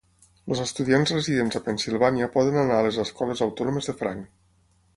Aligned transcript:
Els 0.53 0.61
estudiants 0.61 1.13
residents 1.15 1.59
a 1.59 1.61
Pennsilvània 1.67 2.31
poden 2.37 2.59
anar 2.63 2.81
a 2.81 2.87
les 2.89 2.99
escoles 3.07 3.45
autònomes 3.49 3.91
de 3.91 3.99
franc. 4.01 4.29